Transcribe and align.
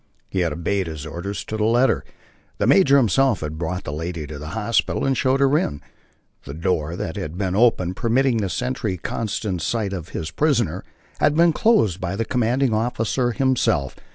He 0.31 0.39
had 0.39 0.51
obeyed 0.51 0.87
his 0.87 1.05
orders 1.05 1.45
to 1.45 1.57
the 1.57 1.63
letter. 1.63 2.03
The 2.57 2.65
major 2.65 2.97
himself 2.97 3.41
had 3.41 3.59
brought 3.59 3.83
the 3.83 3.93
lady 3.93 4.25
to 4.25 4.39
the 4.39 4.47
hospital 4.57 5.05
and 5.05 5.15
showed 5.15 5.39
her 5.41 5.57
in. 5.59 5.79
The 6.45 6.55
door 6.55 6.95
that 6.95 7.17
had 7.17 7.37
been 7.37 7.55
open, 7.55 7.93
permitting 7.93 8.37
the 8.37 8.49
sentry 8.49 8.97
constant 8.97 9.61
sight 9.61 9.93
of 9.93 10.09
his 10.09 10.31
prisoner, 10.31 10.83
had 11.19 11.35
been 11.35 11.53
closed 11.53 12.01
by 12.01 12.15
the 12.15 12.25
commanding 12.25 12.73
officer 12.73 13.31
himself. 13.31 13.95